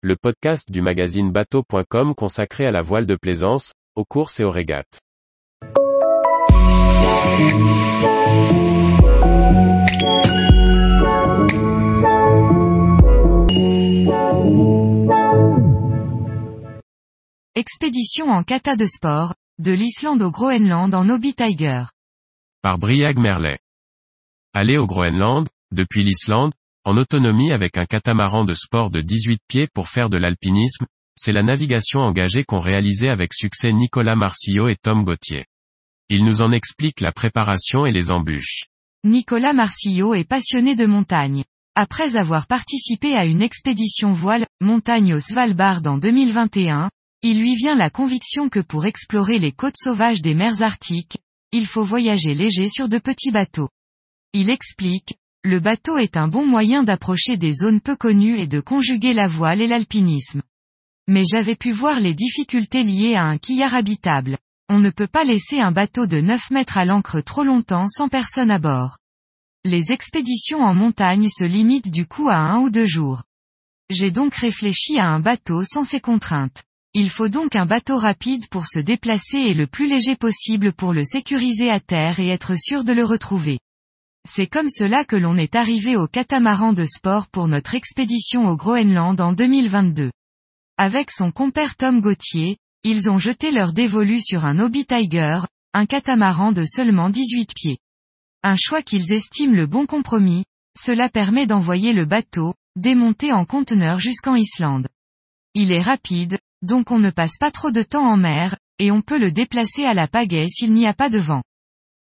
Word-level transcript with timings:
le 0.00 0.14
podcast 0.14 0.70
du 0.70 0.80
magazine 0.80 1.32
bateau.com 1.32 2.14
consacré 2.14 2.64
à 2.64 2.70
la 2.70 2.82
voile 2.82 3.04
de 3.04 3.16
plaisance, 3.16 3.72
aux 3.96 4.04
courses 4.04 4.38
et 4.38 4.44
aux 4.44 4.50
régates. 4.50 5.00
Expédition 17.56 18.28
en 18.28 18.44
kata 18.44 18.76
de 18.76 18.86
sport, 18.86 19.34
de 19.58 19.72
l'Islande 19.72 20.22
au 20.22 20.30
Groenland 20.30 20.94
en 20.94 21.08
Obi 21.08 21.34
Tiger. 21.34 21.82
Par 22.62 22.78
Briag 22.78 23.18
Merlet. 23.18 23.58
Aller 24.54 24.78
au 24.78 24.86
Groenland, 24.86 25.48
depuis 25.72 26.04
l'Islande, 26.04 26.52
en 26.88 26.96
autonomie 26.96 27.52
avec 27.52 27.76
un 27.76 27.84
catamaran 27.84 28.46
de 28.46 28.54
sport 28.54 28.90
de 28.90 29.02
18 29.02 29.40
pieds 29.46 29.68
pour 29.74 29.90
faire 29.90 30.08
de 30.08 30.16
l'alpinisme, 30.16 30.86
c'est 31.18 31.34
la 31.34 31.42
navigation 31.42 32.00
engagée 32.00 32.44
qu'ont 32.44 32.60
réalisé 32.60 33.10
avec 33.10 33.34
succès 33.34 33.74
Nicolas 33.74 34.16
Marcillo 34.16 34.68
et 34.68 34.76
Tom 34.82 35.04
Gauthier. 35.04 35.44
Ils 36.08 36.24
nous 36.24 36.40
en 36.40 36.50
expliquent 36.50 37.02
la 37.02 37.12
préparation 37.12 37.84
et 37.84 37.92
les 37.92 38.10
embûches. 38.10 38.64
Nicolas 39.04 39.52
Marcillo 39.52 40.14
est 40.14 40.24
passionné 40.24 40.76
de 40.76 40.86
montagne. 40.86 41.44
Après 41.74 42.16
avoir 42.16 42.46
participé 42.46 43.14
à 43.14 43.26
une 43.26 43.42
expédition 43.42 44.14
voile, 44.14 44.46
montagne 44.62 45.12
au 45.12 45.20
Svalbard 45.20 45.82
en 45.84 45.98
2021, 45.98 46.88
il 47.20 47.38
lui 47.38 47.54
vient 47.54 47.76
la 47.76 47.90
conviction 47.90 48.48
que 48.48 48.60
pour 48.60 48.86
explorer 48.86 49.38
les 49.38 49.52
côtes 49.52 49.76
sauvages 49.76 50.22
des 50.22 50.34
mers 50.34 50.62
arctiques, 50.62 51.18
il 51.52 51.66
faut 51.66 51.84
voyager 51.84 52.32
léger 52.32 52.70
sur 52.70 52.88
de 52.88 52.96
petits 52.96 53.30
bateaux. 53.30 53.68
Il 54.32 54.48
explique, 54.48 55.18
le 55.48 55.60
bateau 55.60 55.96
est 55.96 56.18
un 56.18 56.28
bon 56.28 56.46
moyen 56.46 56.82
d'approcher 56.82 57.38
des 57.38 57.54
zones 57.54 57.80
peu 57.80 57.96
connues 57.96 58.38
et 58.38 58.46
de 58.46 58.60
conjuguer 58.60 59.14
la 59.14 59.28
voile 59.28 59.62
et 59.62 59.66
l'alpinisme. 59.66 60.42
Mais 61.08 61.22
j'avais 61.24 61.56
pu 61.56 61.72
voir 61.72 62.00
les 62.00 62.12
difficultés 62.12 62.82
liées 62.82 63.14
à 63.14 63.24
un 63.24 63.38
quillard 63.38 63.72
habitable. 63.72 64.36
On 64.68 64.78
ne 64.78 64.90
peut 64.90 65.06
pas 65.06 65.24
laisser 65.24 65.58
un 65.58 65.72
bateau 65.72 66.04
de 66.04 66.20
9 66.20 66.50
mètres 66.50 66.76
à 66.76 66.84
l'ancre 66.84 67.22
trop 67.22 67.44
longtemps 67.44 67.88
sans 67.88 68.10
personne 68.10 68.50
à 68.50 68.58
bord. 68.58 68.98
Les 69.64 69.90
expéditions 69.90 70.60
en 70.60 70.74
montagne 70.74 71.30
se 71.30 71.44
limitent 71.44 71.90
du 71.90 72.04
coup 72.04 72.28
à 72.28 72.36
un 72.36 72.58
ou 72.58 72.68
deux 72.68 72.84
jours. 72.84 73.22
J'ai 73.88 74.10
donc 74.10 74.34
réfléchi 74.34 74.98
à 74.98 75.08
un 75.08 75.18
bateau 75.18 75.64
sans 75.64 75.82
ces 75.82 76.00
contraintes. 76.00 76.62
Il 76.92 77.08
faut 77.08 77.30
donc 77.30 77.56
un 77.56 77.64
bateau 77.64 77.96
rapide 77.96 78.48
pour 78.50 78.66
se 78.66 78.80
déplacer 78.80 79.38
et 79.38 79.54
le 79.54 79.66
plus 79.66 79.88
léger 79.88 80.14
possible 80.14 80.74
pour 80.74 80.92
le 80.92 81.04
sécuriser 81.04 81.70
à 81.70 81.80
terre 81.80 82.20
et 82.20 82.28
être 82.28 82.54
sûr 82.58 82.84
de 82.84 82.92
le 82.92 83.06
retrouver. 83.06 83.60
C'est 84.30 84.46
comme 84.46 84.68
cela 84.68 85.06
que 85.06 85.16
l'on 85.16 85.38
est 85.38 85.56
arrivé 85.56 85.96
au 85.96 86.06
catamaran 86.06 86.74
de 86.74 86.84
sport 86.84 87.28
pour 87.28 87.48
notre 87.48 87.74
expédition 87.74 88.46
au 88.46 88.56
Groenland 88.56 89.18
en 89.22 89.32
2022. 89.32 90.12
Avec 90.76 91.10
son 91.10 91.30
compère 91.30 91.76
Tom 91.76 92.02
Gauthier, 92.02 92.58
ils 92.84 93.08
ont 93.08 93.18
jeté 93.18 93.50
leur 93.50 93.72
dévolu 93.72 94.20
sur 94.20 94.44
un 94.44 94.58
Obi 94.58 94.84
Tiger, 94.84 95.40
un 95.72 95.86
catamaran 95.86 96.52
de 96.52 96.64
seulement 96.66 97.08
18 97.08 97.52
pieds. 97.54 97.78
Un 98.42 98.54
choix 98.54 98.82
qu'ils 98.82 99.12
estiment 99.12 99.56
le 99.56 99.66
bon 99.66 99.86
compromis, 99.86 100.44
cela 100.78 101.08
permet 101.08 101.46
d'envoyer 101.46 101.94
le 101.94 102.04
bateau, 102.04 102.54
démonté 102.76 103.32
en 103.32 103.46
conteneur 103.46 103.98
jusqu'en 103.98 104.34
Islande. 104.36 104.88
Il 105.54 105.72
est 105.72 105.82
rapide, 105.82 106.38
donc 106.60 106.90
on 106.90 106.98
ne 106.98 107.10
passe 107.10 107.38
pas 107.38 107.50
trop 107.50 107.70
de 107.70 107.82
temps 107.82 108.06
en 108.06 108.18
mer, 108.18 108.58
et 108.78 108.90
on 108.90 109.00
peut 109.00 109.18
le 109.18 109.32
déplacer 109.32 109.84
à 109.84 109.94
la 109.94 110.06
pagaie 110.06 110.48
s'il 110.48 110.74
n'y 110.74 110.86
a 110.86 110.92
pas 110.92 111.08
de 111.08 111.18
vent. 111.18 111.42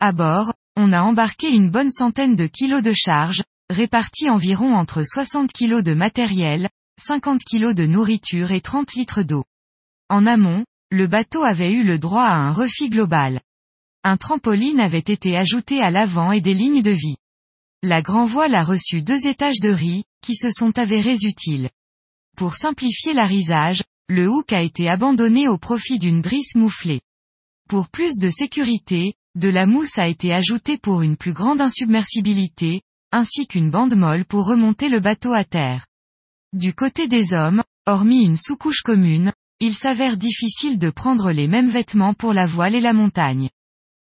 À 0.00 0.12
bord, 0.12 0.52
on 0.76 0.92
a 0.92 1.02
embarqué 1.02 1.50
une 1.50 1.70
bonne 1.70 1.90
centaine 1.90 2.36
de 2.36 2.46
kilos 2.46 2.82
de 2.82 2.92
charge, 2.92 3.42
répartis 3.70 4.30
environ 4.30 4.74
entre 4.74 5.02
60 5.04 5.52
kilos 5.52 5.84
de 5.84 5.94
matériel, 5.94 6.68
50 7.00 7.42
kilos 7.44 7.74
de 7.74 7.86
nourriture 7.86 8.52
et 8.52 8.60
30 8.60 8.94
litres 8.94 9.22
d'eau. 9.22 9.44
En 10.08 10.26
amont, 10.26 10.64
le 10.90 11.06
bateau 11.06 11.42
avait 11.44 11.72
eu 11.72 11.84
le 11.84 11.98
droit 11.98 12.24
à 12.24 12.36
un 12.36 12.52
refit 12.52 12.90
global. 12.90 13.40
Un 14.02 14.16
trampoline 14.16 14.80
avait 14.80 14.98
été 14.98 15.36
ajouté 15.36 15.80
à 15.80 15.90
l'avant 15.90 16.32
et 16.32 16.40
des 16.40 16.54
lignes 16.54 16.82
de 16.82 16.90
vie. 16.90 17.16
La 17.82 18.02
grand 18.02 18.24
voile 18.24 18.54
a 18.54 18.64
reçu 18.64 19.02
deux 19.02 19.26
étages 19.26 19.60
de 19.60 19.70
riz, 19.70 20.04
qui 20.22 20.34
se 20.34 20.50
sont 20.50 20.78
avérés 20.78 21.18
utiles. 21.22 21.70
Pour 22.36 22.56
simplifier 22.56 23.12
l'arisage, 23.12 23.82
le 24.08 24.28
hook 24.28 24.52
a 24.52 24.62
été 24.62 24.88
abandonné 24.88 25.48
au 25.48 25.58
profit 25.58 25.98
d'une 25.98 26.20
drisse 26.20 26.54
mouflée. 26.54 27.00
Pour 27.68 27.88
plus 27.88 28.18
de 28.18 28.28
sécurité, 28.28 29.14
de 29.36 29.48
la 29.48 29.66
mousse 29.66 29.96
a 29.96 30.08
été 30.08 30.32
ajoutée 30.32 30.76
pour 30.76 31.02
une 31.02 31.16
plus 31.16 31.32
grande 31.32 31.60
insubmersibilité, 31.60 32.82
ainsi 33.12 33.46
qu'une 33.46 33.70
bande 33.70 33.94
molle 33.94 34.24
pour 34.24 34.46
remonter 34.46 34.88
le 34.88 35.00
bateau 35.00 35.32
à 35.32 35.44
terre. 35.44 35.86
Du 36.52 36.74
côté 36.74 37.06
des 37.06 37.32
hommes, 37.32 37.62
hormis 37.86 38.24
une 38.24 38.36
sous-couche 38.36 38.82
commune, 38.82 39.32
il 39.60 39.74
s'avère 39.74 40.16
difficile 40.16 40.78
de 40.78 40.90
prendre 40.90 41.30
les 41.30 41.46
mêmes 41.46 41.68
vêtements 41.68 42.14
pour 42.14 42.32
la 42.32 42.46
voile 42.46 42.74
et 42.74 42.80
la 42.80 42.92
montagne. 42.92 43.50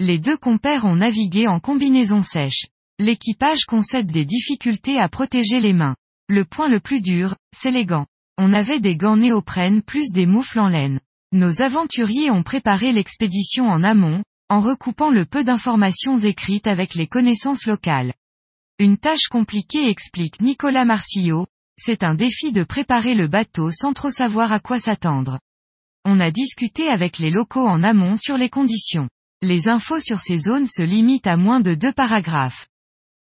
Les 0.00 0.18
deux 0.18 0.36
compères 0.36 0.84
ont 0.84 0.96
navigué 0.96 1.46
en 1.46 1.60
combinaison 1.60 2.22
sèche. 2.22 2.66
L'équipage 2.98 3.66
concède 3.66 4.10
des 4.10 4.24
difficultés 4.24 4.98
à 4.98 5.08
protéger 5.08 5.60
les 5.60 5.72
mains. 5.72 5.94
Le 6.28 6.44
point 6.44 6.68
le 6.68 6.80
plus 6.80 7.00
dur, 7.00 7.36
c'est 7.54 7.70
les 7.70 7.84
gants. 7.84 8.06
On 8.36 8.52
avait 8.52 8.80
des 8.80 8.96
gants 8.96 9.16
néoprène 9.16 9.82
plus 9.82 10.10
des 10.12 10.26
moufles 10.26 10.58
en 10.58 10.68
laine. 10.68 10.98
Nos 11.32 11.60
aventuriers 11.60 12.30
ont 12.30 12.42
préparé 12.42 12.92
l'expédition 12.92 13.66
en 13.66 13.84
amont, 13.84 14.22
en 14.54 14.60
recoupant 14.60 15.10
le 15.10 15.24
peu 15.24 15.42
d'informations 15.42 16.16
écrites 16.16 16.68
avec 16.68 16.94
les 16.94 17.08
connaissances 17.08 17.66
locales. 17.66 18.14
Une 18.78 18.98
tâche 18.98 19.26
compliquée 19.28 19.88
explique 19.88 20.40
Nicolas 20.40 20.84
Marcillo, 20.84 21.48
c'est 21.76 22.04
un 22.04 22.14
défi 22.14 22.52
de 22.52 22.62
préparer 22.62 23.16
le 23.16 23.26
bateau 23.26 23.72
sans 23.72 23.92
trop 23.92 24.12
savoir 24.12 24.52
à 24.52 24.60
quoi 24.60 24.78
s'attendre. 24.78 25.40
On 26.04 26.20
a 26.20 26.30
discuté 26.30 26.86
avec 26.86 27.18
les 27.18 27.30
locaux 27.30 27.66
en 27.66 27.82
amont 27.82 28.16
sur 28.16 28.36
les 28.36 28.48
conditions. 28.48 29.08
Les 29.42 29.66
infos 29.66 29.98
sur 29.98 30.20
ces 30.20 30.36
zones 30.36 30.68
se 30.68 30.82
limitent 30.82 31.26
à 31.26 31.36
moins 31.36 31.58
de 31.58 31.74
deux 31.74 31.92
paragraphes. 31.92 32.68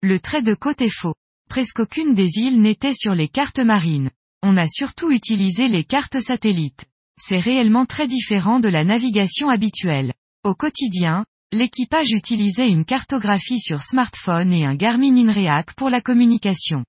Le 0.02 0.20
trait 0.20 0.42
de 0.42 0.52
côte 0.52 0.82
est 0.82 0.94
faux. 0.94 1.14
Presque 1.48 1.80
aucune 1.80 2.14
des 2.14 2.36
îles 2.36 2.60
n'était 2.60 2.92
sur 2.92 3.14
les 3.14 3.28
cartes 3.28 3.60
marines. 3.60 4.10
On 4.42 4.58
a 4.58 4.68
surtout 4.68 5.10
utilisé 5.10 5.68
les 5.68 5.84
cartes 5.84 6.20
satellites. 6.20 6.84
C'est 7.18 7.40
réellement 7.40 7.86
très 7.86 8.08
différent 8.08 8.60
de 8.60 8.68
la 8.68 8.84
navigation 8.84 9.48
habituelle. 9.48 10.12
Au 10.44 10.54
quotidien, 10.54 11.24
l'équipage 11.52 12.12
utilisait 12.12 12.68
une 12.68 12.84
cartographie 12.84 13.58
sur 13.58 13.82
smartphone 13.82 14.52
et 14.52 14.66
un 14.66 14.74
Garmin 14.74 15.16
InReac 15.16 15.74
pour 15.74 15.90
la 15.90 16.00
communication. 16.00 16.84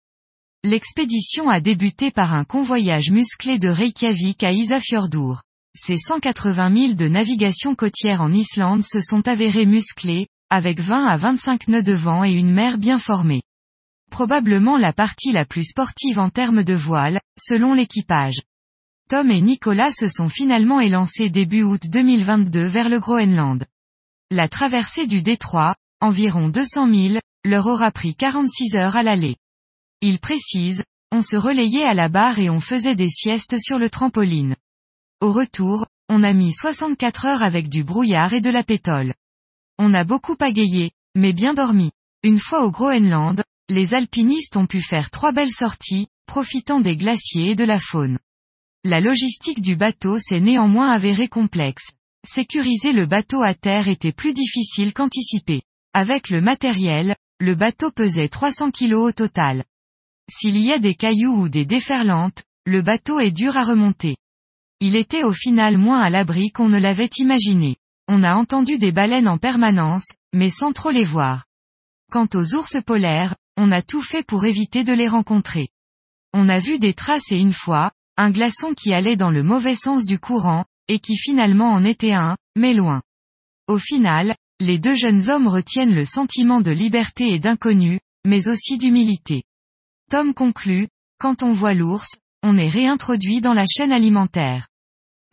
L'expédition 0.63 1.49
a 1.49 1.61
débuté 1.61 2.11
par 2.11 2.33
un 2.33 2.43
convoyage 2.43 3.11
musclé 3.11 3.57
de 3.57 3.69
Reykjavik 3.69 4.43
à 4.43 4.51
Isafjordur. 4.51 5.41
Ces 5.73 5.97
180 5.97 6.69
milles 6.69 6.95
de 6.95 7.07
navigation 7.07 7.75
côtière 7.75 8.21
en 8.21 8.31
Islande 8.31 8.83
se 8.83 8.99
sont 9.01 9.27
avérés 9.27 9.65
musclés, 9.65 10.27
avec 10.49 10.79
20 10.79 11.05
à 11.05 11.15
25 11.15 11.69
nœuds 11.69 11.83
de 11.83 11.93
vent 11.93 12.23
et 12.23 12.33
une 12.33 12.51
mer 12.51 12.77
bien 12.77 12.99
formée 12.99 13.41
probablement 14.15 14.77
la 14.77 14.93
partie 14.93 15.33
la 15.33 15.43
plus 15.43 15.65
sportive 15.65 16.19
en 16.19 16.29
termes 16.29 16.63
de 16.63 16.73
voile, 16.73 17.19
selon 17.37 17.73
l'équipage. 17.73 18.41
Tom 19.07 19.29
et 19.29 19.39
Nicolas 19.39 19.91
se 19.91 20.07
sont 20.07 20.29
finalement 20.29 20.79
élancés 20.79 21.29
début 21.29 21.61
août 21.61 21.83
2022 21.87 22.63
vers 22.63 22.89
le 22.89 22.99
Groenland. 22.99 23.63
La 24.31 24.49
traversée 24.49 25.05
du 25.05 25.21
détroit, 25.21 25.75
environ 26.01 26.49
200 26.49 26.87
milles, 26.87 27.21
leur 27.43 27.67
aura 27.67 27.91
pris 27.91 28.15
46 28.15 28.75
heures 28.75 28.95
à 28.95 29.03
l'aller. 29.03 29.35
Ils 30.01 30.17
précisent, 30.17 30.83
on 31.11 31.21
se 31.21 31.35
relayait 31.35 31.83
à 31.83 31.93
la 31.93 32.09
barre 32.09 32.39
et 32.39 32.49
on 32.49 32.59
faisait 32.59 32.95
des 32.95 33.11
siestes 33.11 33.59
sur 33.59 33.77
le 33.77 33.91
trampoline. 33.91 34.55
Au 35.21 35.31
retour, 35.31 35.85
on 36.09 36.23
a 36.23 36.33
mis 36.33 36.51
64 36.51 37.25
heures 37.27 37.43
avec 37.43 37.69
du 37.69 37.83
brouillard 37.83 38.33
et 38.33 38.41
de 38.41 38.49
la 38.49 38.63
pétole. 38.63 39.13
On 39.77 39.93
a 39.93 40.03
beaucoup 40.03 40.35
pagayé, 40.35 40.93
mais 41.13 41.31
bien 41.31 41.53
dormi. 41.53 41.91
Une 42.23 42.39
fois 42.39 42.65
au 42.65 42.71
Groenland, 42.71 43.43
les 43.69 43.93
alpinistes 43.93 44.57
ont 44.57 44.65
pu 44.65 44.81
faire 44.81 45.11
trois 45.11 45.31
belles 45.31 45.51
sorties, 45.51 46.07
profitant 46.25 46.79
des 46.79 46.97
glaciers 46.97 47.51
et 47.51 47.55
de 47.55 47.65
la 47.65 47.79
faune. 47.79 48.17
La 48.87 48.99
logistique 48.99 49.61
du 49.61 49.75
bateau 49.75 50.19
s'est 50.19 50.39
néanmoins 50.39 50.91
avérée 50.91 51.27
complexe. 51.27 51.89
Sécuriser 52.23 52.93
le 52.93 53.07
bateau 53.07 53.41
à 53.41 53.55
terre 53.55 53.87
était 53.87 54.11
plus 54.11 54.31
difficile 54.31 54.93
qu'anticipé. 54.93 55.63
Avec 55.95 56.29
le 56.29 56.39
matériel, 56.39 57.15
le 57.39 57.55
bateau 57.55 57.89
pesait 57.89 58.27
300 58.27 58.69
kg 58.69 58.93
au 58.93 59.11
total. 59.11 59.63
S'il 60.31 60.59
y 60.59 60.71
a 60.71 60.77
des 60.77 60.93
cailloux 60.93 61.35
ou 61.35 61.49
des 61.49 61.65
déferlantes, 61.65 62.43
le 62.67 62.83
bateau 62.83 63.19
est 63.19 63.31
dur 63.31 63.57
à 63.57 63.63
remonter. 63.63 64.17
Il 64.79 64.95
était 64.95 65.23
au 65.23 65.31
final 65.31 65.79
moins 65.79 66.01
à 66.01 66.11
l'abri 66.11 66.51
qu'on 66.51 66.69
ne 66.69 66.77
l'avait 66.77 67.09
imaginé. 67.17 67.77
On 68.07 68.21
a 68.21 68.35
entendu 68.35 68.77
des 68.77 68.91
baleines 68.91 69.27
en 69.27 69.39
permanence, 69.39 70.13
mais 70.31 70.51
sans 70.51 70.73
trop 70.73 70.91
les 70.91 71.05
voir. 71.05 71.45
Quant 72.11 72.27
aux 72.35 72.53
ours 72.53 72.77
polaires, 72.85 73.35
on 73.57 73.71
a 73.71 73.81
tout 73.81 74.03
fait 74.03 74.23
pour 74.23 74.45
éviter 74.45 74.83
de 74.83 74.93
les 74.93 75.07
rencontrer. 75.07 75.69
On 76.35 76.49
a 76.49 76.59
vu 76.59 76.77
des 76.77 76.93
traces 76.93 77.31
et 77.31 77.37
une 77.37 77.53
fois, 77.53 77.91
un 78.17 78.31
glaçon 78.31 78.73
qui 78.73 78.93
allait 78.93 79.17
dans 79.17 79.31
le 79.31 79.43
mauvais 79.43 79.75
sens 79.75 80.05
du 80.05 80.19
courant, 80.19 80.65
et 80.87 80.99
qui 80.99 81.17
finalement 81.17 81.71
en 81.71 81.83
était 81.83 82.13
un, 82.13 82.37
mais 82.55 82.73
loin. 82.73 83.01
Au 83.67 83.77
final, 83.77 84.35
les 84.59 84.79
deux 84.79 84.95
jeunes 84.95 85.29
hommes 85.29 85.47
retiennent 85.47 85.95
le 85.95 86.05
sentiment 86.05 86.61
de 86.61 86.71
liberté 86.71 87.33
et 87.33 87.39
d'inconnu, 87.39 87.99
mais 88.25 88.47
aussi 88.47 88.77
d'humilité. 88.77 89.43
Tom 90.09 90.33
conclut, 90.33 90.87
quand 91.19 91.43
on 91.43 91.51
voit 91.51 91.73
l'ours, 91.73 92.19
on 92.43 92.57
est 92.57 92.69
réintroduit 92.69 93.41
dans 93.41 93.53
la 93.53 93.65
chaîne 93.65 93.91
alimentaire. 93.91 94.67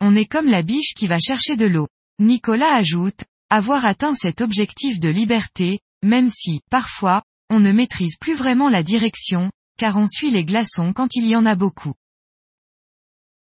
On 0.01 0.15
est 0.15 0.25
comme 0.25 0.47
la 0.47 0.63
biche 0.63 0.93
qui 0.95 1.07
va 1.07 1.19
chercher 1.19 1.55
de 1.55 1.65
l'eau. 1.65 1.87
Nicolas 2.19 2.73
ajoute, 2.73 3.23
avoir 3.49 3.85
atteint 3.85 4.15
cet 4.15 4.41
objectif 4.41 4.99
de 4.99 5.09
liberté, 5.09 5.79
même 6.03 6.29
si, 6.29 6.61
parfois, 6.69 7.23
on 7.49 7.59
ne 7.59 7.71
maîtrise 7.71 8.17
plus 8.19 8.33
vraiment 8.33 8.67
la 8.67 8.83
direction, 8.83 9.51
car 9.77 9.97
on 9.97 10.07
suit 10.07 10.31
les 10.31 10.43
glaçons 10.43 10.91
quand 10.93 11.15
il 11.15 11.27
y 11.27 11.35
en 11.35 11.45
a 11.45 11.55
beaucoup. 11.55 11.93